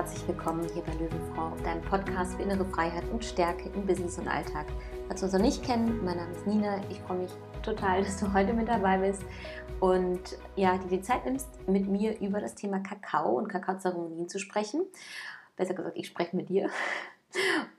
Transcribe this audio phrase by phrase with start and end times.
[0.00, 4.28] herzlich willkommen hier bei Löwenfrau, deinem Podcast für innere Freiheit und Stärke im Business und
[4.28, 4.64] Alltag.
[5.06, 6.80] Falls du uns noch nicht kennen, mein Name ist Nina.
[6.88, 7.30] Ich freue mich
[7.62, 9.22] total, dass du heute mit dabei bist
[9.78, 14.38] und ja, dir die Zeit nimmst, mit mir über das Thema Kakao und Kakaozeremonien zu
[14.38, 14.86] sprechen.
[15.56, 16.70] Besser gesagt, ich spreche mit dir.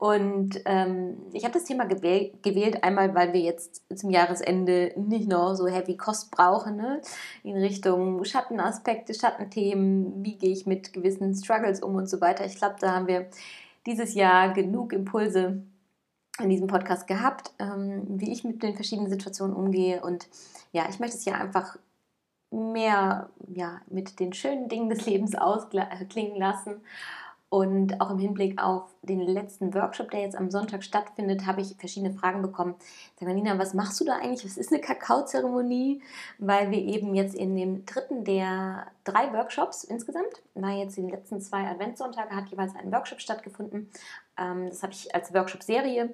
[0.01, 5.29] Und ähm, ich habe das Thema gewählt, gewählt, einmal, weil wir jetzt zum Jahresende nicht
[5.29, 7.03] noch so heavy Kost brauchen, ne?
[7.43, 12.43] in Richtung Schattenaspekte, Schattenthemen, wie gehe ich mit gewissen Struggles um und so weiter.
[12.47, 13.27] Ich glaube, da haben wir
[13.85, 15.61] dieses Jahr genug Impulse
[16.39, 20.01] in diesem Podcast gehabt, ähm, wie ich mit den verschiedenen Situationen umgehe.
[20.01, 20.29] Und
[20.71, 21.77] ja, ich möchte es ja einfach
[22.49, 26.81] mehr ja, mit den schönen Dingen des Lebens ausklingen lassen
[27.51, 31.75] und auch im Hinblick auf den letzten Workshop, der jetzt am Sonntag stattfindet, habe ich
[31.75, 32.75] verschiedene Fragen bekommen.
[33.19, 34.45] Sag mal, Nina, was machst du da eigentlich?
[34.45, 36.01] Was ist eine Kakaozeremonie?
[36.37, 41.41] Weil wir eben jetzt in dem dritten der drei Workshops insgesamt, war jetzt den letzten
[41.41, 43.89] zwei Adventssonntage, hat jeweils ein Workshop stattgefunden.
[44.37, 46.13] Ähm, das habe ich als Workshop-Serie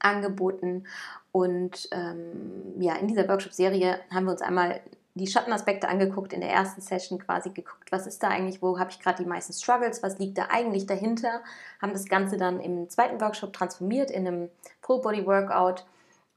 [0.00, 0.84] angeboten.
[1.32, 4.82] Und ähm, ja, in dieser Workshop-Serie haben wir uns einmal
[5.16, 8.90] die Schattenaspekte angeguckt, in der ersten Session quasi geguckt, was ist da eigentlich, wo habe
[8.90, 11.40] ich gerade die meisten Struggles, was liegt da eigentlich dahinter,
[11.80, 14.50] haben das Ganze dann im zweiten Workshop transformiert in einem
[14.82, 15.86] Full-Body-Workout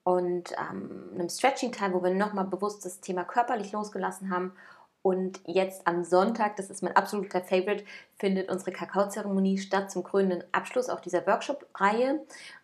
[0.03, 4.53] und ähm, einem Stretching-Teil, wo wir nochmal bewusst das Thema körperlich losgelassen haben.
[5.01, 7.83] Und jetzt am Sonntag, das ist mein absoluter Favorite,
[8.17, 12.21] findet unsere Kakaozeremonie statt zum krönenden Abschluss auch dieser Workshop-Reihe.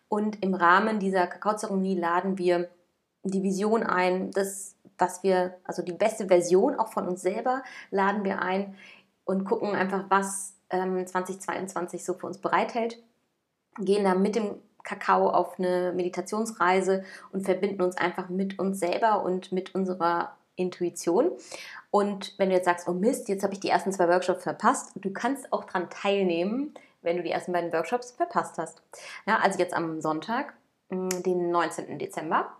[0.08, 2.70] Und im Rahmen dieser Kakaozeremonie laden wir
[3.22, 8.24] die Vision ein, das was wir, also die beste Version auch von uns selber, laden
[8.24, 8.74] wir ein
[9.24, 13.02] und gucken einfach, was ähm, 2022 so für uns bereithält.
[13.78, 19.24] Gehen da mit dem Kakao auf eine Meditationsreise und verbinden uns einfach mit uns selber
[19.24, 21.32] und mit unserer Intuition.
[21.90, 24.92] Und wenn du jetzt sagst, oh Mist, jetzt habe ich die ersten zwei Workshops verpasst,
[24.94, 28.82] du kannst auch daran teilnehmen, wenn du die ersten beiden Workshops verpasst hast.
[29.26, 30.54] Ja, also jetzt am Sonntag,
[30.88, 31.98] mm, den 19.
[31.98, 32.52] Dezember.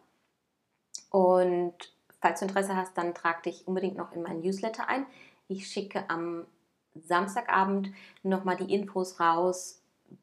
[1.11, 1.96] Und
[2.27, 5.07] Falls du Interesse hast, dann trag dich unbedingt noch in meinen Newsletter ein.
[5.47, 6.45] Ich schicke am
[6.97, 7.93] Samstagabend
[8.25, 9.81] nochmal die Infos raus,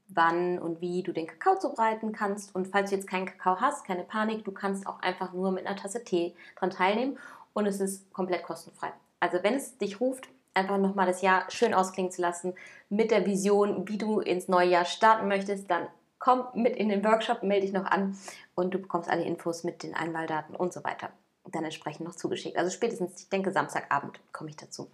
[0.09, 2.53] wann und wie du den Kakao zubereiten kannst.
[2.53, 5.65] Und falls du jetzt keinen Kakao hast, keine Panik, du kannst auch einfach nur mit
[5.65, 7.17] einer Tasse Tee dran teilnehmen
[7.53, 8.91] und es ist komplett kostenfrei.
[9.21, 12.53] Also wenn es dich ruft, einfach nochmal das Jahr schön ausklingen zu lassen
[12.89, 15.87] mit der Vision, wie du ins neue Jahr starten möchtest, dann
[16.19, 18.17] komm mit in den Workshop, melde dich noch an
[18.55, 21.09] und du bekommst alle Infos mit den Einwahldaten und so weiter
[21.51, 22.57] dann entsprechend noch zugeschickt.
[22.57, 24.89] Also spätestens, ich denke, Samstagabend komme ich dazu.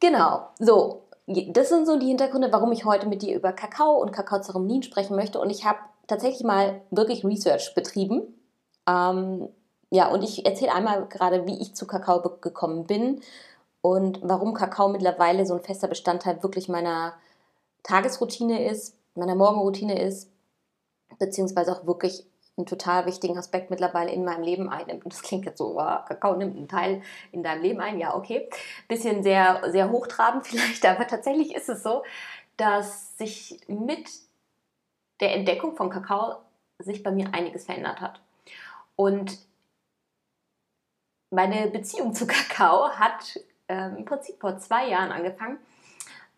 [0.00, 4.12] Genau, so, das sind so die Hintergründe, warum ich heute mit dir über Kakao und
[4.12, 5.40] Kakaozeremonien sprechen möchte.
[5.40, 8.22] Und ich habe tatsächlich mal wirklich Research betrieben.
[8.86, 9.48] Ähm,
[9.90, 13.20] ja, und ich erzähle einmal gerade, wie ich zu Kakao gekommen bin
[13.80, 17.14] und warum Kakao mittlerweile so ein fester Bestandteil wirklich meiner
[17.82, 20.30] Tagesroutine ist, meiner Morgenroutine ist,
[21.18, 22.26] beziehungsweise auch wirklich
[22.58, 25.04] einen total wichtigen Aspekt mittlerweile in meinem Leben einnimmt.
[25.04, 27.02] Und das klingt jetzt so, wow, Kakao nimmt einen Teil
[27.32, 27.98] in deinem Leben ein.
[27.98, 28.48] Ja, okay.
[28.88, 32.02] Bisschen sehr, sehr hochtrabend vielleicht, aber tatsächlich ist es so,
[32.56, 34.08] dass sich mit
[35.20, 36.36] der Entdeckung von Kakao
[36.78, 38.20] sich bei mir einiges verändert hat.
[38.96, 39.38] Und
[41.30, 45.58] meine Beziehung zu Kakao hat ähm, im Prinzip vor zwei Jahren angefangen,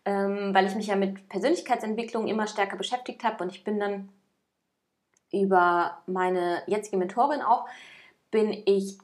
[0.05, 4.09] ähm, weil ich mich ja mit Persönlichkeitsentwicklung immer stärker beschäftigt habe und ich bin dann
[5.31, 7.65] über meine jetzige Mentorin auch,
[8.31, 8.97] bin ich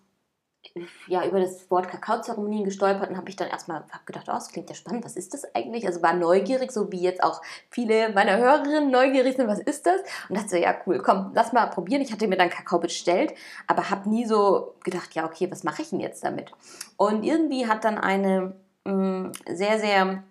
[1.07, 4.49] ja über das Wort Kakaozeremonien gestolpert und habe ich dann erstmal hab gedacht, oh, das
[4.49, 5.85] klingt ja spannend, was ist das eigentlich?
[5.85, 10.01] Also war neugierig, so wie jetzt auch viele meiner Hörerinnen neugierig sind, was ist das?
[10.29, 12.01] Und dachte ja cool, komm, lass mal probieren.
[12.01, 13.33] Ich hatte mir dann Kakao bestellt,
[13.67, 16.51] aber habe nie so gedacht, ja okay, was mache ich denn jetzt damit?
[16.97, 18.55] Und irgendwie hat dann eine
[18.85, 20.23] mh, mm, sehr, sehr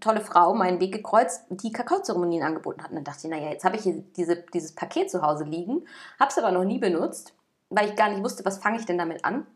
[0.00, 2.90] tolle Frau meinen Weg gekreuzt, die Kakaozeremonien angeboten hat.
[2.90, 5.86] Und dann dachte ich, naja, jetzt habe ich hier diese, dieses Paket zu Hause liegen,
[6.18, 7.34] habe es aber noch nie benutzt,
[7.70, 9.46] weil ich gar nicht wusste, was fange ich denn damit an.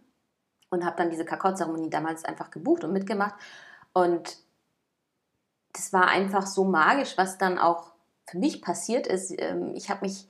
[0.70, 3.34] Und habe dann diese Kakaozeremonie damals einfach gebucht und mitgemacht.
[3.92, 4.38] Und
[5.72, 7.93] das war einfach so magisch, was dann auch
[8.26, 9.34] für mich passiert ist.
[9.36, 10.28] Ähm, ich habe mich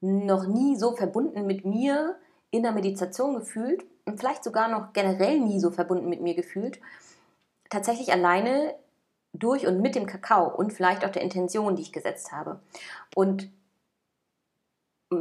[0.00, 2.16] noch nie so verbunden mit mir
[2.50, 6.80] in der Meditation gefühlt und vielleicht sogar noch generell nie so verbunden mit mir gefühlt.
[7.70, 8.74] Tatsächlich alleine
[9.32, 12.60] durch und mit dem Kakao und vielleicht auch der Intention, die ich gesetzt habe.
[13.14, 13.50] Und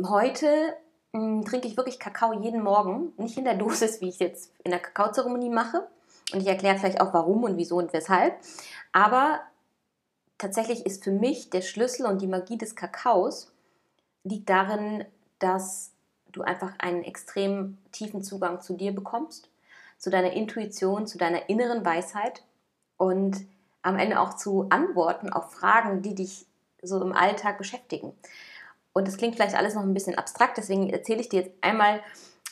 [0.07, 0.75] heute
[1.13, 4.19] mh, hm, trinke ich wirklich Kakao jeden Morgen, nicht in der Dosis, wie ich es
[4.19, 5.87] jetzt in der Kakaozeremonie mache.
[6.33, 8.35] Und ich erkläre vielleicht auch warum und wieso und weshalb.
[8.91, 9.41] Aber
[10.37, 13.51] tatsächlich ist für mich der Schlüssel und die Magie des Kakaos
[14.23, 15.05] liegt darin,
[15.39, 15.91] dass
[16.31, 19.49] du einfach einen extrem tiefen Zugang zu dir bekommst,
[19.97, 22.43] zu deiner Intuition, zu deiner inneren Weisheit
[22.97, 23.45] und
[23.81, 26.45] am Ende auch zu Antworten auf Fragen, die dich
[26.81, 28.13] so im Alltag beschäftigen.
[28.93, 32.01] Und das klingt vielleicht alles noch ein bisschen abstrakt, deswegen erzähle ich dir jetzt einmal,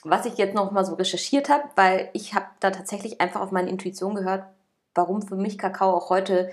[0.03, 3.51] was ich jetzt noch mal so recherchiert habe, weil ich habe da tatsächlich einfach auf
[3.51, 4.45] meine Intuition gehört,
[4.95, 6.51] warum für mich Kakao auch heute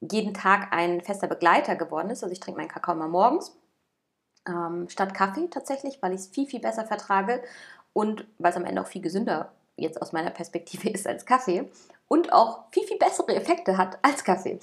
[0.00, 2.22] jeden Tag ein fester Begleiter geworden ist.
[2.22, 3.56] Also ich trinke meinen Kakao mal morgens
[4.46, 7.42] ähm, statt Kaffee tatsächlich, weil ich es viel, viel besser vertrage
[7.92, 11.70] und weil es am Ende auch viel gesünder jetzt aus meiner Perspektive ist als Kaffee
[12.08, 14.58] und auch viel, viel bessere Effekte hat als Kaffee.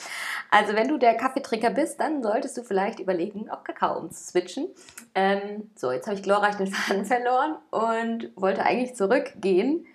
[0.49, 4.69] Also wenn du der Kaffeetrinker bist, dann solltest du vielleicht überlegen, auf Kakao umzuswitchen.
[5.15, 9.85] Ähm, so, jetzt habe ich glorreich den Faden verloren und wollte eigentlich zurückgehen,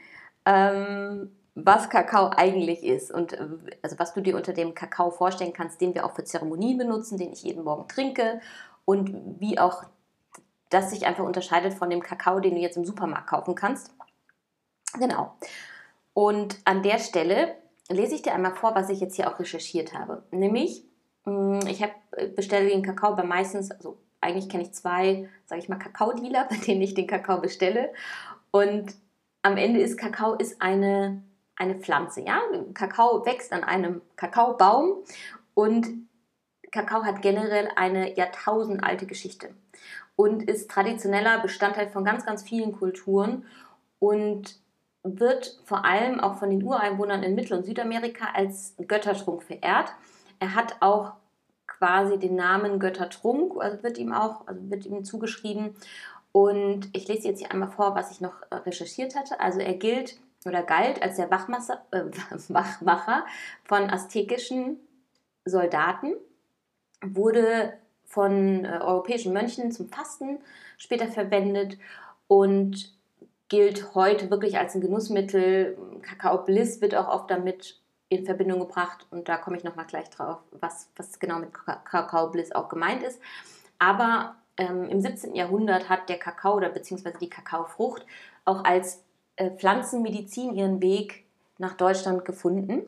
[0.45, 3.49] ähm, was Kakao eigentlich ist und äh,
[3.83, 7.17] also was du dir unter dem Kakao vorstellen kannst, den wir auch für Zeremonien benutzen,
[7.17, 8.41] den ich jeden Morgen trinke
[8.85, 9.85] und wie auch
[10.69, 13.95] das sich einfach unterscheidet von dem Kakao, den du jetzt im Supermarkt kaufen kannst.
[14.99, 15.37] Genau.
[16.17, 17.57] Und an der Stelle
[17.91, 20.23] lese ich dir einmal vor, was ich jetzt hier auch recherchiert habe.
[20.31, 20.83] Nämlich,
[21.27, 25.61] mm, ich habe äh, bestelle den Kakao bei meistens, also eigentlich kenne ich zwei, sage
[25.61, 27.93] ich mal, Kakaodealer, bei denen ich den Kakao bestelle.
[28.51, 28.95] Und
[29.43, 31.23] am Ende ist Kakao ist eine,
[31.55, 32.23] eine Pflanze.
[32.23, 32.41] Ja?
[32.73, 35.05] Kakao wächst an einem Kakaobaum
[35.53, 35.87] und
[36.73, 39.51] Kakao hat generell eine jahrtausendalte Geschichte
[40.17, 43.45] und ist traditioneller Bestandteil von ganz, ganz vielen Kulturen
[43.99, 44.65] und
[45.15, 49.93] wird vor allem auch von den Ureinwohnern in Mittel- und Südamerika als Göttertrunk verehrt.
[50.39, 51.13] Er hat auch
[51.67, 55.75] quasi den Namen Göttertrunk, also wird ihm auch, also wird ihm zugeschrieben.
[56.33, 59.41] Und ich lese jetzt hier einmal vor, was ich noch äh, recherchiert hatte.
[59.41, 62.03] Also er gilt oder galt als der Wachmacher, äh,
[62.49, 63.25] Wachmacher
[63.65, 64.79] von aztekischen
[65.45, 66.15] Soldaten,
[67.03, 67.75] wurde
[68.05, 70.39] von äh, europäischen Mönchen zum Fasten
[70.77, 71.79] später verwendet
[72.29, 72.96] und
[73.49, 75.79] gilt heute wirklich als ein Genussmittel.
[76.03, 80.09] Kakao Bliss wird auch oft damit in Verbindung gebracht und da komme ich nochmal gleich
[80.11, 83.21] drauf, was, was genau mit Kakao Bliss auch gemeint ist.
[83.79, 85.35] Aber ähm, im 17.
[85.35, 88.07] Jahrhundert hat der Kakao oder beziehungsweise die Kakaofrucht
[88.45, 89.03] auch als
[89.37, 91.25] äh, Pflanzenmedizin ihren Weg
[91.59, 92.83] nach Deutschland gefunden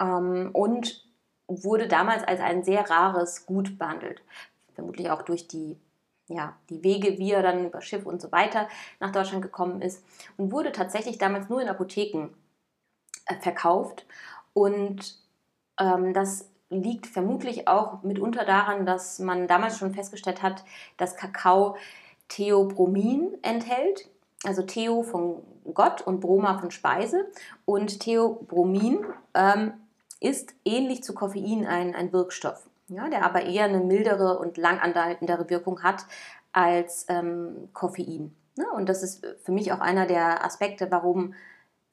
[0.00, 1.04] ähm, und
[1.46, 4.22] wurde damals als ein sehr rares Gut behandelt.
[4.74, 5.76] Vermutlich auch durch die
[6.28, 8.68] ja, die Wege, wie er dann über Schiff und so weiter
[9.00, 10.04] nach Deutschland gekommen ist
[10.36, 12.28] und wurde tatsächlich damals nur in Apotheken
[13.26, 14.06] äh, verkauft.
[14.52, 15.18] Und
[15.80, 20.64] ähm, das liegt vermutlich auch mitunter daran, dass man damals schon festgestellt hat,
[20.98, 21.76] dass Kakao
[22.28, 24.08] Theobromin enthält.
[24.44, 25.42] Also Theo von
[25.74, 27.26] Gott und Broma von Speise.
[27.64, 29.04] Und Theobromin
[29.34, 29.72] ähm,
[30.20, 35.48] ist ähnlich zu Koffein ein, ein Wirkstoff ja, der aber eher eine mildere und langanhaltendere
[35.50, 36.04] Wirkung hat
[36.52, 38.34] als ähm, Koffein.
[38.56, 38.66] Ne?
[38.74, 41.34] Und das ist für mich auch einer der Aspekte, warum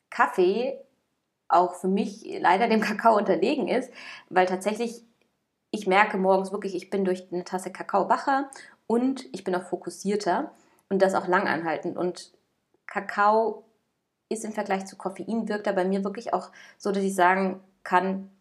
[0.09, 0.79] Kaffee
[1.47, 3.91] auch für mich leider dem Kakao unterlegen ist,
[4.29, 5.03] weil tatsächlich
[5.71, 8.49] ich merke morgens wirklich, ich bin durch eine Tasse Kakao wacher
[8.87, 10.51] und ich bin auch fokussierter
[10.89, 11.97] und das auch langanhaltend.
[11.97, 12.31] Und
[12.87, 13.65] Kakao
[14.29, 17.61] ist im Vergleich zu Koffein, wirkt er bei mir wirklich auch so, dass ich sagen
[17.83, 18.31] kann,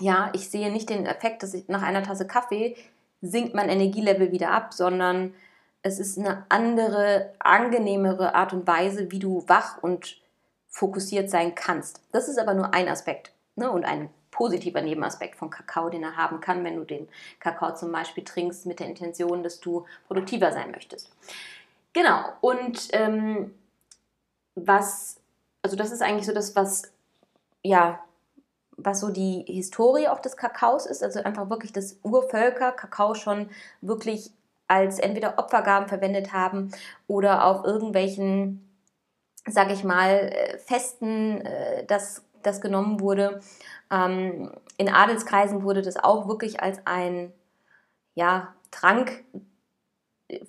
[0.00, 2.76] ja, ich sehe nicht den Effekt, dass ich nach einer Tasse Kaffee
[3.20, 5.34] sinkt mein Energielevel wieder ab, sondern
[5.82, 10.20] es ist eine andere, angenehmere Art und Weise, wie du wach und
[10.68, 12.00] fokussiert sein kannst.
[12.12, 13.70] Das ist aber nur ein Aspekt ne?
[13.70, 17.08] und ein positiver Nebenaspekt von Kakao, den er haben kann, wenn du den
[17.40, 21.10] Kakao zum Beispiel trinkst mit der Intention, dass du produktiver sein möchtest.
[21.92, 23.54] Genau, und ähm,
[24.54, 25.16] was,
[25.62, 26.82] also das ist eigentlich so das, was
[27.62, 27.98] ja
[28.78, 33.50] was so die Historie auch des Kakaos ist, also einfach wirklich, dass Urvölker Kakao schon
[33.80, 34.30] wirklich
[34.68, 36.70] als entweder Opfergaben verwendet haben
[37.06, 38.70] oder auf irgendwelchen,
[39.46, 43.40] sag ich mal, äh, Festen, äh, das, das genommen wurde.
[43.90, 47.32] Ähm, in Adelskreisen wurde das auch wirklich als ein
[48.14, 49.24] ja, Trank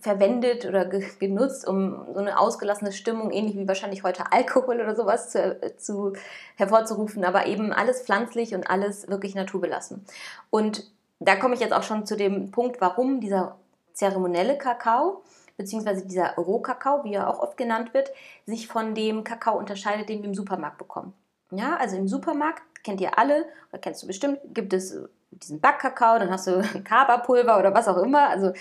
[0.02, 5.30] verwendet oder genutzt, um so eine ausgelassene Stimmung, ähnlich wie wahrscheinlich heute Alkohol oder sowas,
[5.30, 6.14] zu, zu,
[6.58, 10.06] hervorzurufen, aber eben alles pflanzlich und alles wirklich naturbelassen.
[10.50, 13.58] Und da komme ich jetzt auch schon zu dem Punkt, warum dieser
[13.94, 15.22] zeremonielle Kakao,
[15.56, 18.12] beziehungsweise dieser Rohkakao, wie er auch oft genannt wird,
[18.46, 21.14] sich von dem Kakao unterscheidet, den wir im Supermarkt bekommen.
[21.52, 24.98] Ja, also im Supermarkt kennt ihr alle, oder kennst du bestimmt, gibt es
[25.32, 28.30] diesen Backkakao, dann hast du Kaba-Pulver oder was auch immer.
[28.30, 28.54] Also,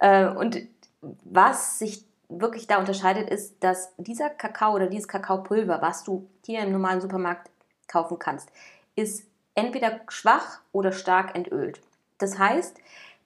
[0.00, 0.60] äh, und
[1.00, 6.60] was sich wirklich da unterscheidet, ist, dass dieser Kakao oder dieses Kakaopulver, was du hier
[6.60, 7.50] im normalen Supermarkt
[7.88, 8.50] kaufen kannst,
[8.96, 11.80] ist entweder schwach oder stark entölt.
[12.18, 12.78] Das heißt,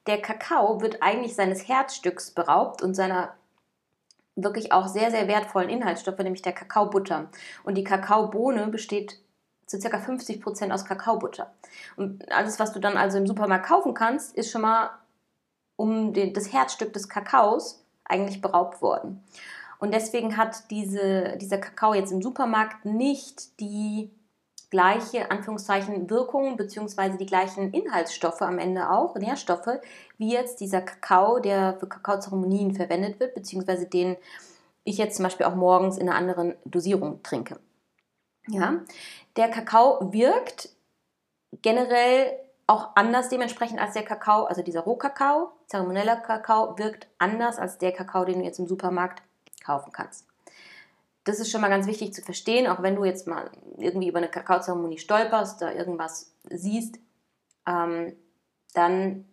[0.07, 3.33] der Kakao wird eigentlich seines Herzstücks beraubt und seiner
[4.35, 7.29] wirklich auch sehr, sehr wertvollen Inhaltsstoffe, nämlich der Kakaobutter.
[7.63, 9.19] Und die Kakaobohne besteht
[9.67, 9.99] zu ca.
[9.99, 11.53] 50 Prozent aus Kakaobutter.
[11.95, 14.89] Und alles, was du dann also im Supermarkt kaufen kannst, ist schon mal
[15.75, 19.23] um den, das Herzstück des Kakaos eigentlich beraubt worden.
[19.79, 24.09] Und deswegen hat diese, dieser Kakao jetzt im Supermarkt nicht die
[24.69, 29.79] gleiche Anführungszeichen Wirkung beziehungsweise die gleichen Inhaltsstoffe am Ende auch, Nährstoffe,
[30.17, 34.17] wie jetzt dieser Kakao, der für Kakaozeremonien verwendet wird, beziehungsweise den
[34.83, 37.59] ich jetzt zum Beispiel auch morgens in einer anderen Dosierung trinke.
[38.47, 38.81] Ja,
[39.35, 40.69] der Kakao wirkt
[41.61, 47.77] generell auch anders dementsprechend als der Kakao, also dieser Rohkakao, zeremonieller Kakao wirkt anders als
[47.77, 49.23] der Kakao, den du jetzt im Supermarkt
[49.63, 50.27] kaufen kannst.
[51.23, 54.19] Das ist schon mal ganz wichtig zu verstehen, auch wenn du jetzt mal irgendwie über
[54.19, 56.99] eine Kakaozeremonie stolperst, da irgendwas siehst,
[57.65, 58.15] ähm,
[58.73, 59.25] dann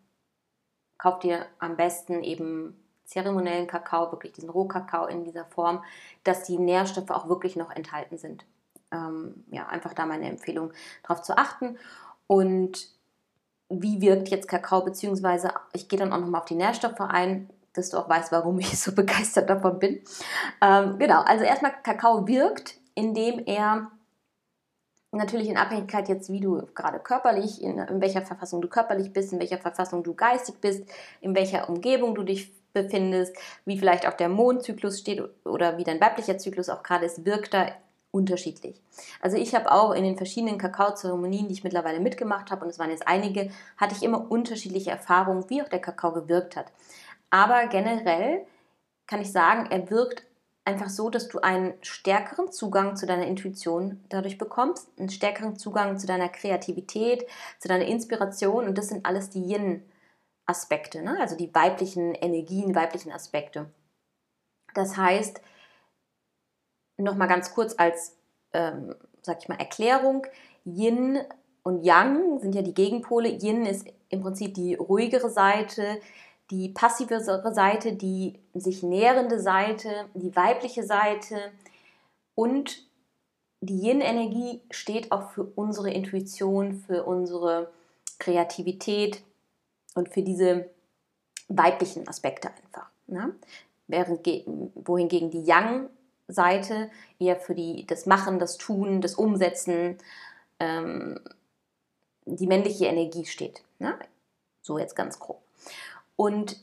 [0.99, 5.85] kauf dir am besten eben zeremoniellen Kakao, wirklich diesen Rohkakao in dieser Form,
[6.25, 8.45] dass die Nährstoffe auch wirklich noch enthalten sind.
[8.95, 10.73] Ähm, ja, einfach da meine Empfehlung
[11.03, 11.77] darauf zu achten.
[12.27, 12.89] Und
[13.69, 17.91] wie wirkt jetzt Kakao, beziehungsweise ich gehe dann auch nochmal auf die Nährstoffe ein dass
[17.91, 20.01] du auch weißt, warum ich so begeistert davon bin.
[20.63, 23.91] Ähm, genau, also erstmal Kakao wirkt, indem er
[25.13, 29.33] natürlich in Abhängigkeit jetzt, wie du gerade körperlich, in, in, welcher Verfassung du körperlich bist,
[29.33, 30.85] in welcher Verfassung du geistig bist,
[31.21, 36.01] in welcher Umgebung du dich befindest, wie vielleicht auch der Mondzyklus steht oder wie dein
[36.01, 37.69] weiblicher Zyklus auch gerade ist, wirkt da
[38.15, 38.81] unterschiedlich.
[39.21, 42.79] Also ich habe auch in den verschiedenen Kakaozeremonien, die ich mittlerweile mitgemacht habe, und es
[42.79, 46.73] waren jetzt einige, hatte ich immer unterschiedliche Erfahrungen, wie auch der Kakao gewirkt hat.
[47.31, 48.47] Aber generell
[49.07, 50.25] kann ich sagen, er wirkt
[50.65, 55.99] einfach so, dass du einen stärkeren Zugang zu deiner Intuition dadurch bekommst, einen stärkeren Zugang
[55.99, 57.27] zu deiner Kreativität,
[57.59, 61.19] zu deiner Inspiration und das sind alles die Yin-Aspekte, ne?
[61.21, 63.67] also die weiblichen Energien, weiblichen Aspekte.
[64.73, 65.41] Das heißt,
[66.97, 68.17] nochmal ganz kurz als,
[68.53, 70.27] ähm, sag ich mal, Erklärung,
[70.65, 71.19] Yin
[71.63, 73.29] und Yang sind ja die Gegenpole.
[73.29, 76.01] Yin ist im Prinzip die ruhigere Seite,
[76.51, 81.37] die passive Seite, die sich nährende Seite, die weibliche Seite
[82.35, 82.85] und
[83.61, 87.71] die Yin-Energie steht auch für unsere Intuition, für unsere
[88.19, 89.23] Kreativität
[89.95, 90.69] und für diese
[91.49, 92.91] weiblichen Aspekte einfach.
[93.07, 93.35] Ne?
[93.87, 94.27] Während,
[94.75, 95.45] wohingegen die
[96.29, 99.99] Yang-Seite eher für die, das Machen, das Tun, das Umsetzen,
[100.61, 101.21] ähm,
[102.25, 103.63] die männliche Energie steht.
[103.79, 103.99] Ne?
[104.63, 105.43] So jetzt ganz grob.
[106.17, 106.57] Und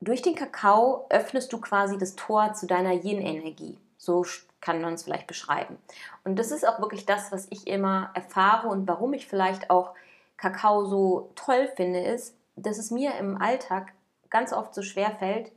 [0.00, 3.78] durch den Kakao öffnest du quasi das Tor zu deiner Yin-Energie.
[3.98, 4.26] So
[4.60, 5.78] kann man es vielleicht beschreiben.
[6.24, 9.94] Und das ist auch wirklich das, was ich immer erfahre und warum ich vielleicht auch
[10.36, 13.92] Kakao so toll finde, ist, dass es mir im Alltag
[14.28, 15.52] ganz oft so schwer fällt,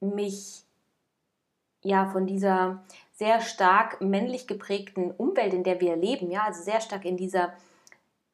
[0.00, 0.64] mich
[1.82, 6.80] ja von dieser sehr stark männlich geprägten Umwelt, in der wir leben, ja, also sehr
[6.80, 7.52] stark in dieser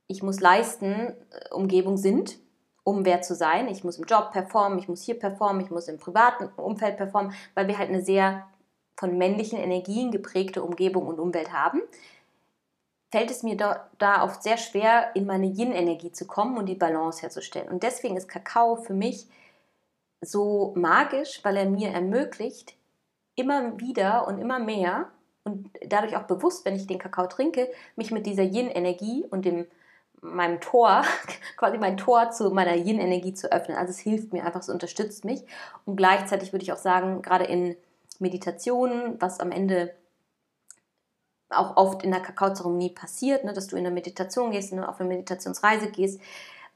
[0.06, 2.38] ich muss leisten äh, Umgebung sind,
[2.82, 3.68] um wer zu sein.
[3.68, 7.32] Ich muss im Job performen, ich muss hier performen, ich muss im privaten Umfeld performen,
[7.54, 8.46] weil wir halt eine sehr
[8.96, 11.80] von männlichen Energien geprägte Umgebung und Umwelt haben,
[13.10, 16.74] fällt es mir da, da oft sehr schwer, in meine Yin-Energie zu kommen und die
[16.74, 17.68] Balance herzustellen.
[17.68, 19.26] Und deswegen ist Kakao für mich
[20.20, 22.76] so magisch, weil er mir ermöglicht,
[23.36, 25.08] immer wieder und immer mehr
[25.44, 29.66] und dadurch auch bewusst, wenn ich den Kakao trinke, mich mit dieser Yin-Energie und dem
[30.24, 31.02] meinem Tor,
[31.56, 33.76] quasi mein Tor zu meiner Yin-Energie zu öffnen.
[33.76, 35.42] Also es hilft mir einfach, es unterstützt mich.
[35.84, 37.76] Und gleichzeitig würde ich auch sagen, gerade in
[38.18, 39.94] Meditationen, was am Ende
[41.50, 44.98] auch oft in der Kakaozeremonie passiert, ne, dass du in eine Meditation gehst, ne, auf
[44.98, 46.20] eine Meditationsreise gehst,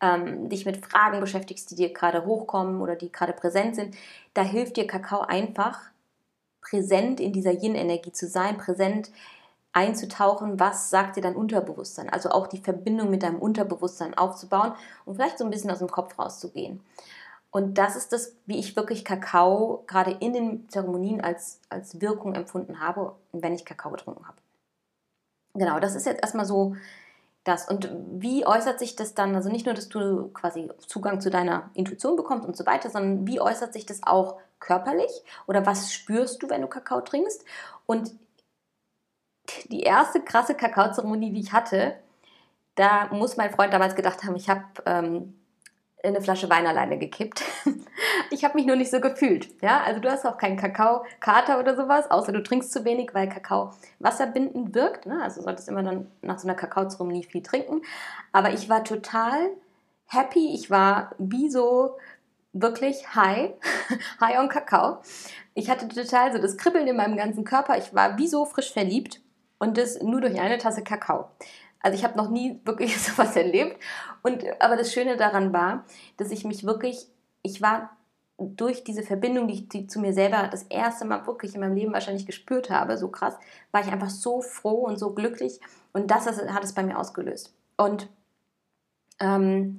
[0.00, 3.96] ähm, dich mit Fragen beschäftigst, die dir gerade hochkommen oder die gerade präsent sind,
[4.34, 5.80] da hilft dir Kakao einfach,
[6.68, 9.10] präsent in dieser Yin-Energie zu sein, präsent
[9.72, 12.08] einzutauchen, was sagt dir dein Unterbewusstsein?
[12.08, 14.72] Also auch die Verbindung mit deinem Unterbewusstsein aufzubauen
[15.04, 16.80] und vielleicht so ein bisschen aus dem Kopf rauszugehen.
[17.50, 22.34] Und das ist das, wie ich wirklich Kakao gerade in den Zeremonien als, als Wirkung
[22.34, 24.37] empfunden habe, wenn ich Kakao getrunken habe.
[25.54, 26.76] Genau, das ist jetzt erstmal so
[27.48, 27.68] das.
[27.68, 29.34] Und wie äußert sich das dann?
[29.34, 33.26] Also nicht nur, dass du quasi Zugang zu deiner Intuition bekommst und so weiter, sondern
[33.26, 35.10] wie äußert sich das auch körperlich?
[35.46, 37.44] Oder was spürst du, wenn du Kakao trinkst?
[37.86, 38.12] Und
[39.70, 41.96] die erste krasse Kakaozeremonie, die ich hatte,
[42.74, 45.38] da muss mein Freund damals gedacht haben, ich habe ähm,
[46.04, 47.42] eine Flasche Wein alleine gekippt.
[48.30, 49.48] ich habe mich nur nicht so gefühlt.
[49.62, 53.28] Ja, also du hast auch keinen Kakao-Kater oder sowas, außer du trinkst zu wenig, weil
[53.28, 55.06] Kakao wasserbindend wirkt.
[55.06, 55.20] Ne?
[55.22, 57.82] Also solltest immer dann nach so einer Kakaozeremonie viel trinken.
[58.32, 59.50] Aber ich war total
[60.06, 60.54] happy.
[60.54, 61.96] Ich war wie so
[62.52, 63.50] wirklich high,
[64.20, 64.98] high on Kakao.
[65.54, 67.76] Ich hatte total so das Kribbeln in meinem ganzen Körper.
[67.76, 69.20] Ich war wie so frisch verliebt
[69.58, 71.28] Und das nur durch eine Tasse Kakao.
[71.80, 73.80] Also ich habe noch nie wirklich sowas erlebt.
[74.23, 75.85] Und, aber das Schöne daran war,
[76.16, 77.08] dass ich mich wirklich,
[77.42, 77.90] ich war
[78.38, 81.75] durch diese Verbindung, die ich die zu mir selber das erste Mal wirklich in meinem
[81.75, 83.37] Leben wahrscheinlich gespürt habe, so krass,
[83.73, 85.61] war ich einfach so froh und so glücklich.
[85.92, 87.52] Und das hat es bei mir ausgelöst.
[87.76, 88.08] Und
[89.18, 89.78] ähm,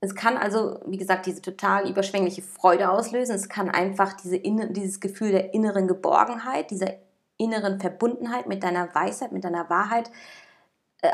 [0.00, 3.34] es kann also, wie gesagt, diese total überschwängliche Freude auslösen.
[3.36, 6.94] Es kann einfach diese, dieses Gefühl der inneren Geborgenheit, dieser
[7.38, 10.10] inneren Verbundenheit mit deiner Weisheit, mit deiner Wahrheit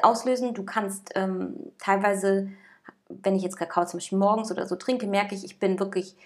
[0.02, 0.54] auslösen.
[0.54, 2.50] Du kannst ähm, teilweise,
[3.08, 6.16] wenn ich jetzt Kakao zum Beispiel morgens oder so trinke, merke ich, ich bin wirklich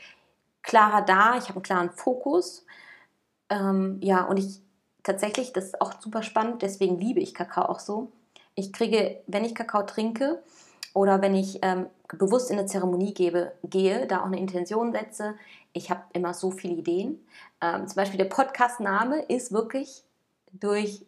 [0.62, 2.66] klarer da, ich habe einen klaren Fokus.
[3.50, 4.60] Ähm, ja, und ich
[5.02, 8.10] tatsächlich, das ist auch super spannend, deswegen liebe ich Kakao auch so.
[8.54, 10.42] Ich kriege, wenn ich Kakao trinke
[10.94, 11.86] oder wenn ich ähm,
[12.18, 15.34] bewusst in eine Zeremonie gebe, gehe, da auch eine Intention setze,
[15.72, 17.26] ich habe immer so viele Ideen.
[17.60, 20.04] Ähm, zum Beispiel der Podcast-Name ist wirklich
[20.52, 21.04] durch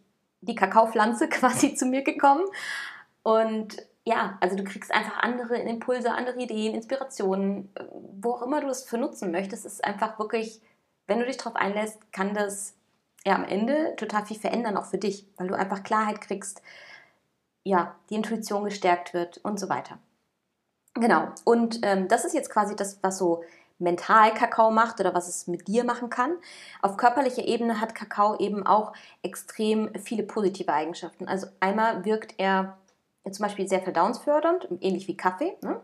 [0.46, 2.44] die Kakaopflanze quasi zu mir gekommen.
[3.22, 7.72] Und ja, also du kriegst einfach andere Impulse, andere Ideen, Inspirationen,
[8.20, 9.66] wo auch immer du es für nutzen möchtest.
[9.66, 10.60] Es ist einfach wirklich,
[11.06, 12.74] wenn du dich darauf einlässt, kann das
[13.24, 16.62] ja am Ende total viel verändern, auch für dich, weil du einfach Klarheit kriegst,
[17.64, 19.98] ja, die Intuition gestärkt wird und so weiter.
[20.94, 23.42] Genau, und ähm, das ist jetzt quasi das, was so
[23.78, 26.36] mental Kakao macht oder was es mit dir machen kann.
[26.82, 28.92] Auf körperlicher Ebene hat Kakao eben auch
[29.22, 31.28] extrem viele positive Eigenschaften.
[31.28, 32.78] Also einmal wirkt er
[33.30, 35.56] zum Beispiel sehr verdauungsfördernd, ähnlich wie Kaffee.
[35.62, 35.80] Ne?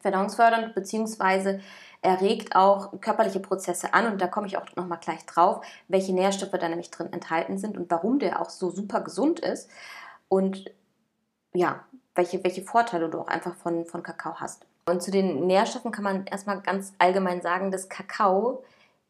[0.00, 1.60] Verdauungsfördernd beziehungsweise
[2.00, 6.52] erregt auch körperliche Prozesse an und da komme ich auch nochmal gleich drauf, welche Nährstoffe
[6.52, 9.68] da nämlich drin enthalten sind und warum der auch so super gesund ist
[10.28, 10.70] und
[11.52, 14.64] ja, welche, welche Vorteile du auch einfach von, von Kakao hast.
[14.88, 18.64] Und zu den Nährstoffen kann man erstmal ganz allgemein sagen, dass Kakao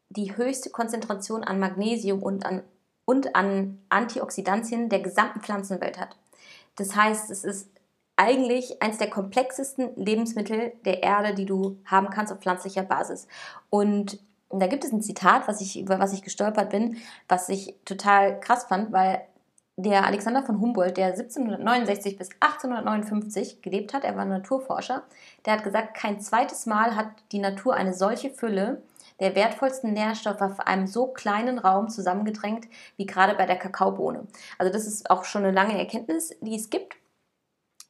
[0.09, 2.63] die höchste Konzentration an Magnesium und an,
[3.05, 6.17] und an Antioxidantien der gesamten Pflanzenwelt hat.
[6.75, 7.69] Das heißt, es ist
[8.15, 13.27] eigentlich eines der komplexesten Lebensmittel der Erde, die du haben kannst auf pflanzlicher Basis.
[13.69, 16.97] Und da gibt es ein Zitat, was ich, über was ich gestolpert bin,
[17.29, 19.21] was ich total krass fand, weil
[19.81, 25.03] der Alexander von Humboldt, der 1769 bis 1859 gelebt hat, er war Naturforscher,
[25.45, 28.81] der hat gesagt, kein zweites Mal hat die Natur eine solche Fülle
[29.21, 34.27] der wertvollsten Nährstoffe auf einem so kleinen Raum zusammengedrängt wie gerade bei der Kakaobohne.
[34.57, 36.95] Also das ist auch schon eine lange Erkenntnis, die es gibt.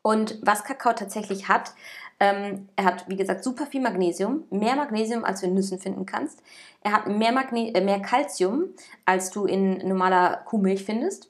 [0.01, 1.73] Und was Kakao tatsächlich hat,
[2.19, 6.05] ähm, er hat, wie gesagt, super viel Magnesium, mehr Magnesium, als du in Nüssen finden
[6.05, 6.41] kannst.
[6.81, 8.69] Er hat mehr, äh, mehr Calcium,
[9.05, 11.29] als du in normaler Kuhmilch findest.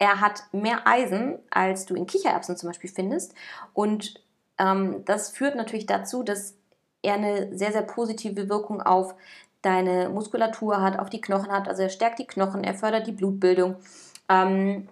[0.00, 3.34] Er hat mehr Eisen, als du in Kichererbsen zum Beispiel findest.
[3.74, 4.14] Und
[4.58, 6.54] ähm, das führt natürlich dazu, dass
[7.02, 9.14] er eine sehr, sehr positive Wirkung auf
[9.60, 11.68] deine Muskulatur hat, auf die Knochen hat.
[11.68, 13.76] Also er stärkt die Knochen, er fördert die Blutbildung.
[14.30, 14.88] Ähm,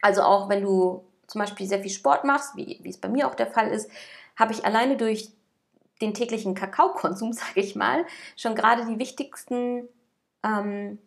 [0.00, 3.26] also auch wenn du zum Beispiel sehr viel Sport machst, wie, wie es bei mir
[3.26, 3.90] auch der Fall ist,
[4.36, 5.32] habe ich alleine durch
[6.00, 9.88] den täglichen Kakaokonsum, sage ich mal, schon gerade die wichtigsten
[10.44, 11.00] ähm,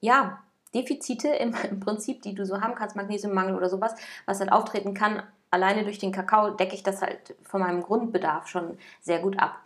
[0.00, 0.42] ja,
[0.74, 3.94] Defizite im, im, Prinzip, die du so haben kannst, Magnesiummangel oder sowas,
[4.26, 8.48] was halt auftreten kann, alleine durch den Kakao decke ich das halt von meinem Grundbedarf
[8.48, 9.60] schon sehr gut ab.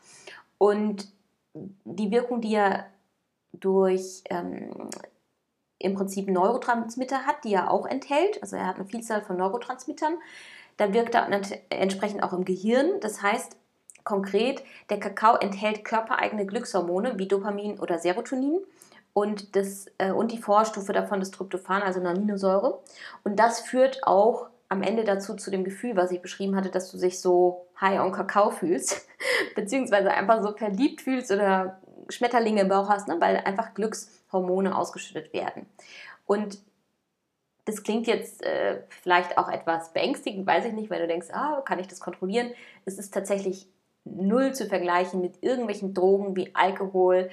[0.58, 1.08] Und
[1.54, 2.86] die Wirkung, die er
[3.52, 4.90] durch ähm,
[5.78, 10.14] im Prinzip Neurotransmitter hat, die er auch enthält, also er hat eine Vielzahl von Neurotransmittern,
[10.76, 11.28] da wirkt er
[11.70, 13.00] entsprechend auch im Gehirn.
[13.00, 13.56] Das heißt,
[14.04, 18.60] konkret, der Kakao enthält körpereigene Glückshormone wie Dopamin oder Serotonin
[19.18, 22.78] und, das, äh, und die Vorstufe davon ist Tryptophan, also eine Aminosäure.
[23.24, 26.92] Und das führt auch am Ende dazu zu dem Gefühl, was ich beschrieben hatte, dass
[26.92, 29.08] du dich so high on Kakao fühlst,
[29.56, 33.16] beziehungsweise einfach so verliebt fühlst oder Schmetterlinge im Bauch hast, ne?
[33.18, 35.66] weil einfach Glückshormone ausgeschüttet werden.
[36.24, 36.60] Und
[37.64, 41.60] das klingt jetzt äh, vielleicht auch etwas beängstigend, weiß ich nicht, weil du denkst, ah,
[41.62, 42.52] kann ich das kontrollieren?
[42.84, 43.66] Es ist tatsächlich
[44.04, 47.30] null zu vergleichen mit irgendwelchen Drogen wie Alkohol,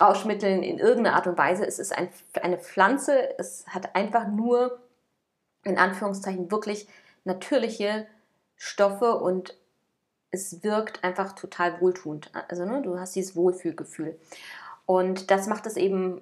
[0.00, 1.66] Rauschmitteln in irgendeiner Art und Weise.
[1.66, 2.08] Es ist ein,
[2.42, 4.78] eine Pflanze, es hat einfach nur
[5.64, 6.88] in Anführungszeichen wirklich
[7.24, 8.06] natürliche
[8.56, 9.56] Stoffe und
[10.30, 12.30] es wirkt einfach total wohltuend.
[12.48, 14.18] Also ne, du hast dieses Wohlfühlgefühl.
[14.84, 16.20] Und das macht es eben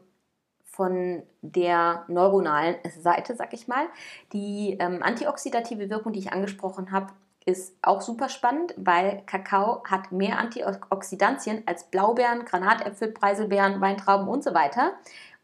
[0.64, 3.86] von der neuronalen Seite, sag ich mal.
[4.32, 7.12] Die ähm, antioxidative Wirkung, die ich angesprochen habe,
[7.46, 14.42] ist auch super spannend, weil Kakao hat mehr Antioxidantien als Blaubeeren, Granatäpfel, Preiselbeeren, Weintrauben und
[14.42, 14.94] so weiter.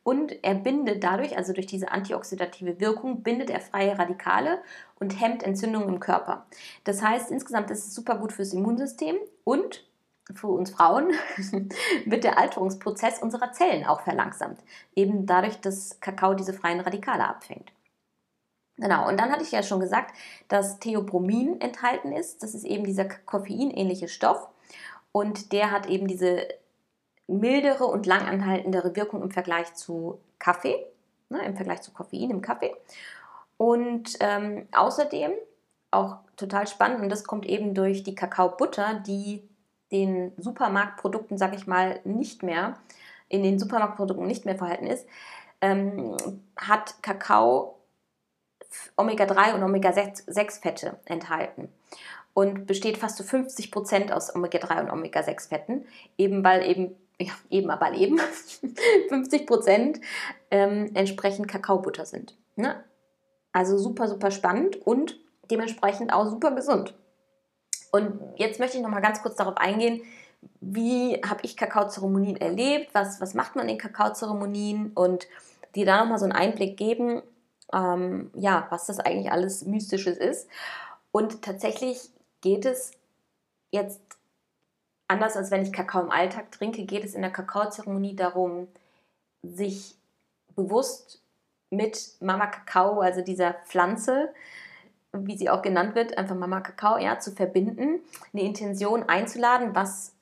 [0.03, 4.61] Und er bindet dadurch, also durch diese antioxidative Wirkung, bindet er freie Radikale
[4.99, 6.45] und hemmt Entzündungen im Körper.
[6.83, 9.87] Das heißt, insgesamt ist es super gut fürs Immunsystem und
[10.35, 11.13] für uns Frauen
[12.05, 14.59] wird der Alterungsprozess unserer Zellen auch verlangsamt.
[14.97, 17.71] Eben dadurch, dass Kakao diese freien Radikale abfängt.
[18.83, 20.13] Genau, und dann hatte ich ja schon gesagt,
[20.49, 22.43] dass Theobromin enthalten ist.
[22.43, 24.49] Das ist eben dieser koffeinähnliche Stoff
[25.13, 26.49] und der hat eben diese
[27.29, 30.85] mildere und langanhaltendere Wirkung im Vergleich zu Kaffee,
[31.29, 32.75] ne, im Vergleich zu Koffein im Kaffee.
[33.57, 35.31] Und ähm, außerdem
[35.93, 39.49] auch total spannend, und das kommt eben durch die Kakaobutter, die
[39.93, 42.79] den Supermarktprodukten, sag ich mal, nicht mehr,
[43.29, 45.07] in den Supermarktprodukten nicht mehr vorhanden ist,
[45.61, 46.17] ähm,
[46.57, 47.79] hat Kakao
[48.97, 51.69] Omega-3 und Omega-6-Fette enthalten
[52.35, 57.71] und besteht fast zu 50 Prozent aus Omega-3 und Omega-6-Fetten, eben weil eben, ja, eben
[57.71, 58.19] aber eben
[59.09, 60.01] 50 Prozent
[60.51, 62.37] ähm, entsprechend Kakaobutter sind.
[62.57, 62.83] Ne?
[63.53, 65.19] Also super, super spannend und
[65.51, 66.95] dementsprechend auch super gesund.
[67.91, 70.01] Und jetzt möchte ich noch mal ganz kurz darauf eingehen,
[70.61, 75.29] wie habe ich Kakaozeremonien erlebt, was, was macht man in Kakaozeremonien und
[75.75, 77.23] dir da noch mal so einen Einblick geben,
[77.73, 80.49] ähm, ja, was das eigentlich alles Mystisches ist.
[81.11, 82.93] Und tatsächlich geht es
[83.71, 84.01] jetzt
[85.13, 88.69] anders als wenn ich Kakao im Alltag trinke, geht es in der Kakaozeremonie darum,
[89.43, 89.97] sich
[90.57, 91.21] bewusst
[91.71, 94.33] mit Mama Kakao, also dieser Pflanze,
[95.13, 98.01] wie sie auch genannt wird, einfach Mama Kakao, ja, zu verbinden,
[98.33, 100.15] eine Intention einzuladen, was,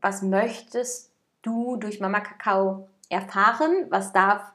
[0.00, 1.10] was möchtest
[1.42, 4.52] du durch Mama Kakao erfahren, was darf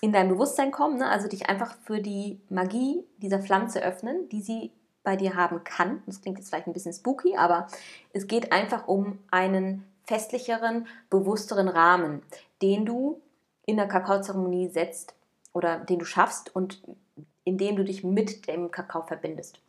[0.00, 1.08] in dein Bewusstsein kommen, ne?
[1.08, 4.70] also dich einfach für die Magie dieser Pflanze öffnen, die sie
[5.02, 6.02] bei dir haben kann.
[6.06, 7.66] Das klingt jetzt vielleicht ein bisschen spooky, aber
[8.12, 12.22] es geht einfach um einen festlicheren, bewussteren Rahmen,
[12.62, 13.20] den du
[13.66, 15.14] in der Kakaozeremonie setzt
[15.52, 16.82] oder den du schaffst und
[17.44, 19.60] indem du dich mit dem Kakao verbindest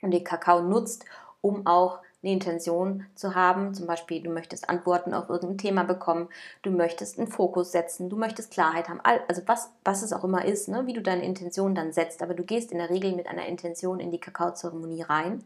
[0.00, 1.04] und den Kakao nutzt,
[1.40, 3.74] um auch eine Intention zu haben.
[3.74, 6.28] Zum Beispiel, du möchtest Antworten auf irgendein Thema bekommen,
[6.62, 9.00] du möchtest einen Fokus setzen, du möchtest Klarheit haben.
[9.00, 10.86] Also was, was es auch immer ist, ne?
[10.86, 12.22] wie du deine Intention dann setzt.
[12.22, 15.44] Aber du gehst in der Regel mit einer Intention in die Kakaozeremonie rein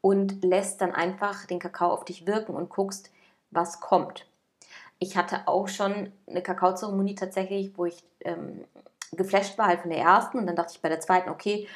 [0.00, 3.10] und lässt dann einfach den Kakao auf dich wirken und guckst,
[3.50, 4.26] was kommt.
[4.98, 8.64] Ich hatte auch schon eine Kakaozeremonie tatsächlich, wo ich ähm,
[9.12, 11.66] geflasht war halt von der ersten und dann dachte ich bei der zweiten, okay,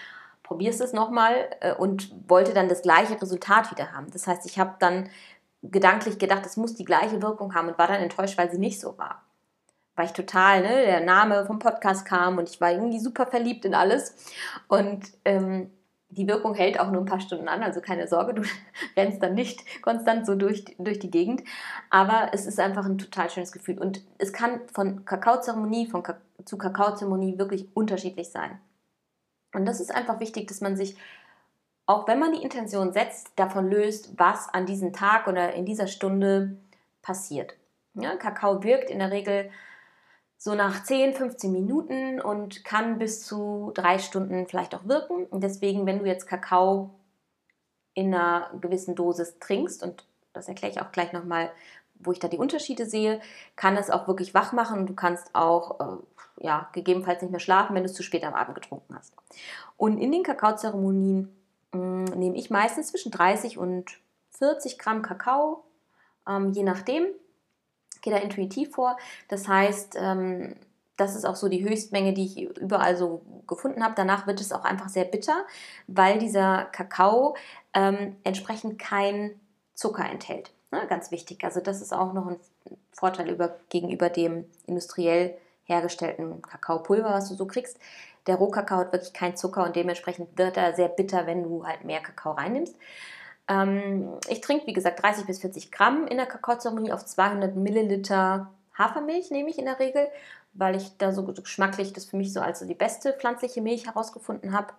[0.48, 4.10] probierst es nochmal äh, und wollte dann das gleiche Resultat wieder haben.
[4.10, 5.10] Das heißt, ich habe dann
[5.62, 8.80] gedanklich gedacht, es muss die gleiche Wirkung haben und war dann enttäuscht, weil sie nicht
[8.80, 9.22] so war.
[9.94, 13.64] War ich total, ne, der Name vom Podcast kam und ich war irgendwie super verliebt
[13.64, 14.14] in alles
[14.68, 15.70] und ähm,
[16.10, 18.42] die Wirkung hält auch nur ein paar Stunden an, also keine Sorge, du
[18.96, 21.42] rennst dann nicht konstant so durch, durch die Gegend.
[21.90, 23.78] Aber es ist einfach ein total schönes Gefühl.
[23.78, 28.58] Und es kann von Kakaozeremonie von Ka zu Kakaozeremonie wirklich unterschiedlich sein.
[29.52, 30.96] Und das ist einfach wichtig, dass man sich,
[31.86, 35.86] auch wenn man die Intention setzt, davon löst, was an diesem Tag oder in dieser
[35.86, 36.56] Stunde
[37.02, 37.54] passiert.
[37.94, 39.50] Ja, Kakao wirkt in der Regel
[40.36, 45.24] so nach 10, 15 Minuten und kann bis zu drei Stunden vielleicht auch wirken.
[45.26, 46.90] Und deswegen, wenn du jetzt Kakao
[47.94, 51.50] in einer gewissen Dosis trinkst, und das erkläre ich auch gleich nochmal,
[51.98, 53.20] wo ich da die Unterschiede sehe,
[53.56, 55.96] kann es auch wirklich wach machen du kannst auch äh,
[56.40, 59.12] ja, gegebenenfalls nicht mehr schlafen, wenn du es zu spät am Abend getrunken hast.
[59.76, 61.34] Und in den Kakaozeremonien
[61.72, 63.98] mm, nehme ich meistens zwischen 30 und
[64.30, 65.64] 40 Gramm Kakao,
[66.28, 67.06] ähm, je nachdem.
[68.00, 68.96] Gehe da intuitiv vor.
[69.26, 70.54] Das heißt, ähm,
[70.96, 73.94] das ist auch so die Höchstmenge, die ich überall so gefunden habe.
[73.96, 75.46] Danach wird es auch einfach sehr bitter,
[75.86, 77.36] weil dieser Kakao
[77.74, 79.40] ähm, entsprechend kein
[79.74, 80.52] Zucker enthält.
[80.70, 81.42] Ne, ganz wichtig.
[81.44, 82.36] Also das ist auch noch ein
[82.92, 85.36] Vorteil über, gegenüber dem industriell
[85.68, 87.78] hergestellten Kakaopulver, was du so kriegst.
[88.26, 91.84] Der Rohkakao hat wirklich keinen Zucker und dementsprechend wird er sehr bitter, wenn du halt
[91.84, 92.76] mehr Kakao reinnimmst.
[93.48, 98.52] Ähm, ich trinke, wie gesagt, 30 bis 40 Gramm in der Kakaozeremonie auf 200 Milliliter
[98.76, 100.08] Hafermilch, nehme ich in der Regel,
[100.52, 104.52] weil ich da so geschmacklich das für mich so als die beste pflanzliche Milch herausgefunden
[104.52, 104.72] habe.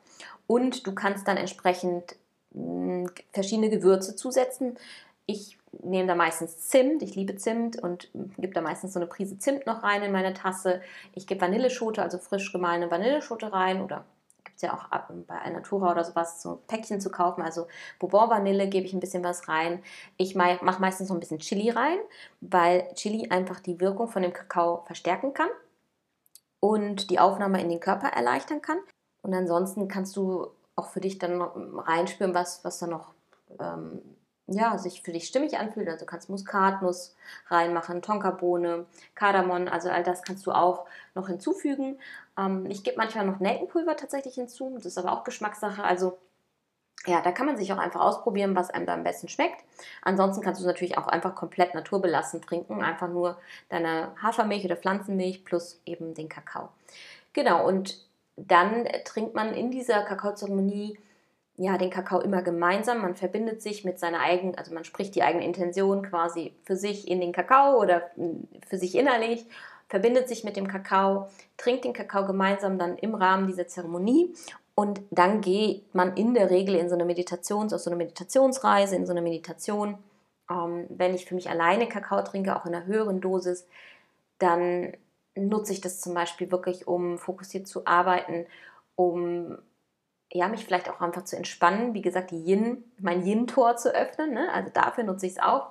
[0.47, 2.15] Und du kannst dann entsprechend
[2.51, 4.77] mh, hm, verschiedene Gewürze zusetzen.
[5.25, 9.37] Ich nehme da meistens Zimt, ich liebe Zimt und gebe da meistens so eine Prise
[9.37, 10.81] Zimt noch rein in meine Tasse.
[11.13, 14.05] Ich gebe Vanilleschote, also frisch gemahlene Vanilleschote rein oder
[14.43, 14.89] gibt es ja auch
[15.27, 17.41] bei Alnatura oder sowas, so Päckchen zu kaufen.
[17.41, 17.67] Also
[17.99, 19.83] Bourbon Vanille gebe ich ein bisschen was rein.
[20.17, 21.99] Ich mache meistens noch ein bisschen Chili rein,
[22.41, 25.49] weil Chili einfach die Wirkung von dem Kakao verstärken kann
[26.59, 28.79] und die Aufnahme in den Körper erleichtern kann.
[29.21, 33.13] Und ansonsten kannst du auch für dich dann reinspüren, was, was da noch
[33.59, 34.01] ähm,
[34.51, 35.87] ja, sich für dich stimmig anfühlt.
[35.87, 37.15] Also du kannst Muskatnuss
[37.47, 38.85] reinmachen, Tonkabohne,
[39.15, 40.85] Kardamom, also all das kannst du auch
[41.15, 41.99] noch hinzufügen.
[42.37, 45.83] Ähm, ich gebe manchmal noch Nelkenpulver tatsächlich hinzu, das ist aber auch Geschmackssache.
[45.83, 46.17] Also
[47.05, 49.63] ja, da kann man sich auch einfach ausprobieren, was einem da am besten schmeckt.
[50.01, 53.37] Ansonsten kannst du es natürlich auch einfach komplett naturbelassen trinken, einfach nur
[53.69, 56.69] deine Hafermilch oder Pflanzenmilch plus eben den Kakao.
[57.31, 60.97] Genau, und dann trinkt man in dieser Kakaozeremonie
[61.59, 63.01] ja, den Kakao immer gemeinsam.
[63.01, 67.09] Man verbindet sich mit seiner eigenen, also man spricht die eigene Intention quasi für sich
[67.09, 68.09] in den Kakao oder
[68.65, 69.45] für sich innerlich,
[69.89, 74.33] verbindet sich mit dem Kakao, trinkt den Kakao gemeinsam dann im Rahmen dieser Zeremonie
[74.73, 78.95] und dann geht man in der Regel in so eine Meditations, auf so eine Meditationsreise,
[78.95, 79.97] in so eine Meditation.
[80.49, 83.67] Ähm, wenn ich für mich alleine Kakao trinke, auch in einer höheren Dosis,
[84.37, 84.93] dann
[85.35, 88.45] nutze ich das zum Beispiel wirklich, um fokussiert zu arbeiten,
[88.95, 89.57] um
[90.31, 94.33] ja, mich vielleicht auch einfach zu entspannen, wie gesagt, Yin, mein Yin-Tor zu öffnen.
[94.33, 94.51] Ne?
[94.53, 95.69] Also dafür nutze ich es auch.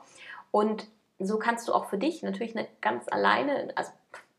[0.51, 3.92] Und so kannst du auch für dich natürlich eine ganz alleine, also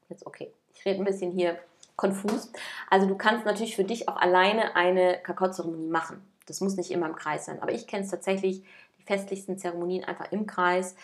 [0.10, 1.58] jetzt okay, ich rede ein bisschen hier
[1.96, 2.52] konfus.
[2.90, 6.26] Also du kannst natürlich für dich auch alleine eine Kakaozeremonie machen.
[6.46, 7.62] Das muss nicht immer im Kreis sein.
[7.62, 8.64] Aber ich kenne es tatsächlich,
[8.98, 10.96] die festlichsten Zeremonien einfach im Kreis.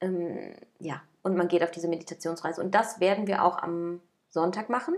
[0.00, 2.60] Ähm, ja, und man geht auf diese Meditationsreise.
[2.60, 4.96] Und das werden wir auch am Sonntag machen,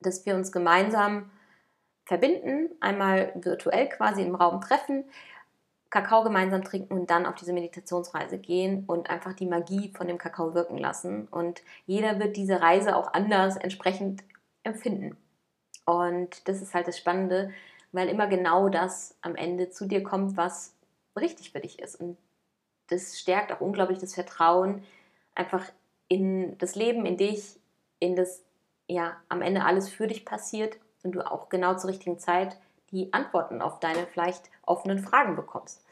[0.00, 1.30] dass wir uns gemeinsam
[2.04, 5.04] verbinden, einmal virtuell quasi im Raum treffen,
[5.90, 10.16] Kakao gemeinsam trinken und dann auf diese Meditationsreise gehen und einfach die Magie von dem
[10.16, 11.28] Kakao wirken lassen.
[11.28, 14.24] Und jeder wird diese Reise auch anders entsprechend
[14.62, 15.18] empfinden.
[15.84, 17.50] Und das ist halt das Spannende,
[17.92, 20.74] weil immer genau das am Ende zu dir kommt, was
[21.14, 21.96] richtig für dich ist.
[21.96, 22.16] Und
[22.88, 24.82] das stärkt auch unglaublich das Vertrauen
[25.34, 25.64] einfach
[26.08, 27.58] in das Leben, in dich,
[27.98, 28.42] in das,
[28.86, 32.56] ja, am Ende alles für dich passiert und du auch genau zur richtigen Zeit
[32.90, 35.82] die Antworten auf deine vielleicht offenen Fragen bekommst.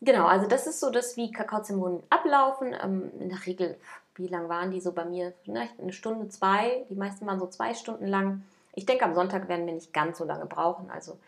[0.00, 2.74] Genau, also das ist so das, wie Kakaozeremonien ablaufen.
[2.82, 3.78] Ähm, in der Regel,
[4.14, 5.32] wie lang waren die so bei mir?
[5.44, 6.84] Vielleicht eine Stunde, zwei.
[6.90, 8.42] Die meisten waren so zwei Stunden lang.
[8.74, 10.90] Ich denke, am Sonntag werden wir nicht ganz so lange brauchen.
[10.90, 11.18] Also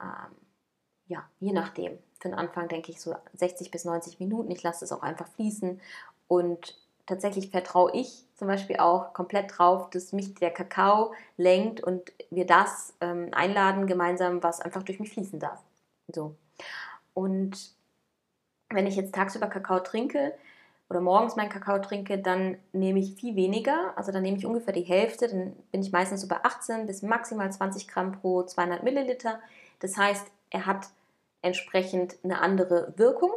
[0.00, 0.34] ähm,
[1.08, 1.98] ja, je nachdem.
[2.18, 4.50] Für den Anfang denke ich so 60 bis 90 Minuten.
[4.50, 5.80] Ich lasse es auch einfach fließen
[6.28, 6.74] und
[7.06, 12.46] tatsächlich vertraue ich zum Beispiel auch komplett drauf, dass mich der Kakao lenkt und wir
[12.46, 15.60] das ähm, einladen gemeinsam, was einfach durch mich fließen darf.
[16.08, 16.36] So.
[17.14, 17.74] Und
[18.68, 20.34] wenn ich jetzt tagsüber Kakao trinke
[20.90, 23.94] oder morgens meinen Kakao trinke, dann nehme ich viel weniger.
[23.96, 25.28] Also dann nehme ich ungefähr die Hälfte.
[25.28, 29.40] Dann bin ich meistens so bei 18 bis maximal 20 Gramm pro 200 Milliliter.
[29.80, 30.88] Das heißt, er hat
[31.40, 33.30] entsprechend eine andere Wirkung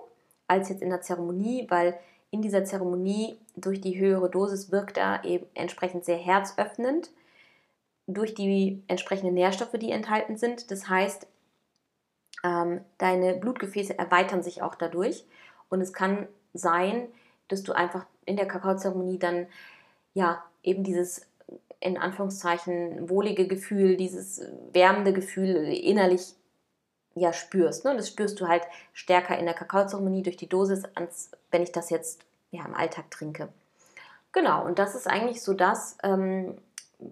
[0.48, 1.98] als jetzt in der Zeremonie, weil
[2.32, 7.10] in dieser Zeremonie durch die höhere Dosis wirkt er eben entsprechend sehr herzöffnend
[8.08, 10.72] durch die entsprechenden Nährstoffe, die enthalten sind.
[10.72, 11.28] Das heißt,
[12.44, 15.26] ähm, deine Blutgefäße erweitern sich auch dadurch
[15.70, 17.08] und es kann sein,
[17.48, 19.48] dass du einfach in der Kakaozeremonie dann
[20.14, 21.28] ja eben dieses
[21.82, 24.42] in Anführungszeichen wohlige Gefühl, dieses
[24.74, 26.34] wärmende Gefühl innerlich
[27.20, 27.86] ja spürst.
[27.86, 27.96] Ne?
[27.96, 31.90] Das spürst du halt stärker in der Kakaozeremonie durch die Dosis, als wenn ich das
[31.90, 33.50] jetzt ja, im Alltag trinke.
[34.32, 36.58] Genau, und das ist eigentlich so das, ähm,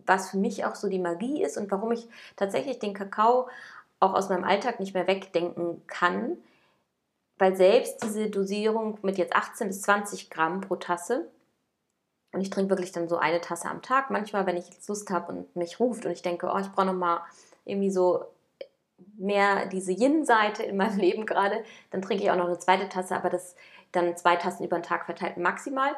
[0.06, 3.48] was für mich auch so die Magie ist und warum ich tatsächlich den Kakao
[4.00, 6.38] auch aus meinem Alltag nicht mehr wegdenken kann,
[7.40, 11.28] weil selbst diese Dosierung mit jetzt 18 bis 20 Gramm pro Tasse,
[12.34, 15.10] und ich trinke wirklich dann so eine Tasse am Tag, manchmal, wenn ich jetzt Lust
[15.10, 17.22] habe und mich ruft und ich denke, oh, ich brauche nochmal
[17.66, 18.26] irgendwie so
[19.18, 23.16] mehr diese Yin-Seite in meinem Leben gerade, dann trinke ich auch noch eine zweite Tasse,
[23.16, 23.56] aber das
[23.92, 25.96] dann zwei Tassen über den Tag verteilt maximal.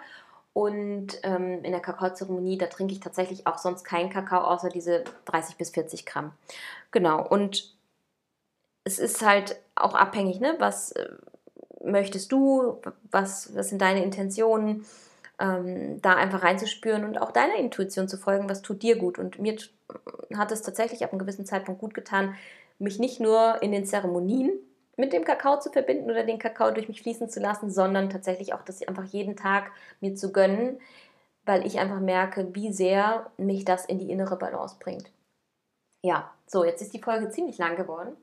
[0.53, 5.03] Und ähm, in der Kakaozeremonie, da trinke ich tatsächlich auch sonst keinen Kakao, außer diese
[5.25, 6.33] 30 bis 40 Gramm.
[6.91, 7.75] Genau, und
[8.83, 10.55] es ist halt auch abhängig, ne?
[10.57, 11.09] was äh,
[11.83, 12.81] möchtest du,
[13.11, 14.85] was, was sind deine Intentionen,
[15.39, 19.19] ähm, da einfach reinzuspüren und auch deiner Intuition zu folgen, was tut dir gut.
[19.19, 19.55] Und mir
[20.35, 22.35] hat es tatsächlich ab einem gewissen Zeitpunkt gut getan,
[22.79, 24.51] mich nicht nur in den Zeremonien
[24.97, 28.53] mit dem Kakao zu verbinden oder den Kakao durch mich fließen zu lassen, sondern tatsächlich
[28.53, 30.79] auch das einfach jeden Tag mir zu gönnen,
[31.45, 35.09] weil ich einfach merke, wie sehr mich das in die innere Balance bringt.
[36.01, 38.15] Ja, so, jetzt ist die Folge ziemlich lang geworden.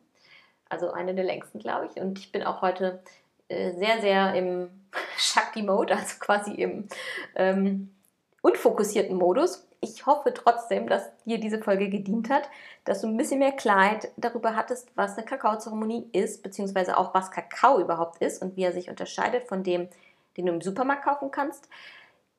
[0.69, 2.01] Also eine der längsten, glaube ich.
[2.01, 3.03] Und ich bin auch heute
[3.49, 4.69] äh, sehr, sehr im
[5.17, 6.89] Shakti-Mode, also quasi im
[7.37, 7.95] ähm,
[8.43, 12.49] unfokussierten Modus ich hoffe trotzdem, dass dir diese Folge gedient hat,
[12.85, 17.31] dass du ein bisschen mehr Klarheit darüber hattest, was eine Kakaozeremonie ist, beziehungsweise auch was
[17.31, 19.89] Kakao überhaupt ist und wie er sich unterscheidet von dem,
[20.37, 21.69] den du im Supermarkt kaufen kannst.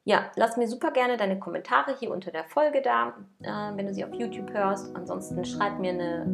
[0.04, 3.94] Ja, lass mir super gerne deine Kommentare hier unter der Folge da, äh, wenn du
[3.94, 4.96] sie auf YouTube hörst.
[4.96, 6.26] Ansonsten schreib mir eine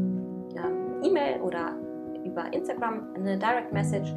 [0.55, 1.75] äh, E-Mail oder
[2.23, 4.13] über Instagram eine Direct Message.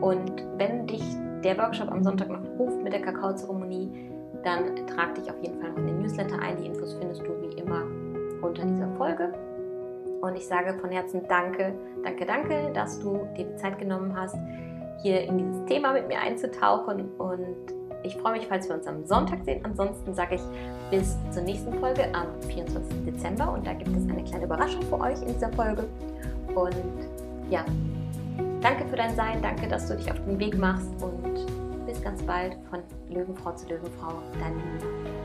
[0.00, 1.02] Und wenn dich
[1.42, 4.09] der Workshop am Sonntag noch ruft mit der Kakaozeremonie,
[4.44, 6.56] dann trag dich auf jeden Fall noch in den Newsletter ein.
[6.56, 7.82] Die Infos findest du wie immer
[8.42, 9.32] unter dieser Folge.
[10.20, 11.74] Und ich sage von Herzen danke,
[12.04, 14.36] danke, danke, dass du dir die Zeit genommen hast,
[15.02, 17.08] hier in dieses Thema mit mir einzutauchen.
[17.16, 17.56] Und
[18.02, 19.60] ich freue mich, falls wir uns am Sonntag sehen.
[19.64, 20.42] Ansonsten sage ich
[20.90, 23.04] bis zur nächsten Folge am 24.
[23.04, 25.84] Dezember und da gibt es eine kleine Überraschung für euch in dieser Folge.
[26.54, 26.74] Und
[27.50, 27.64] ja,
[28.60, 31.59] danke für dein Sein, danke, dass du dich auf den Weg machst und
[32.02, 35.19] ganz bald von Löwenfrau zu Löwenfrau, dein Nina.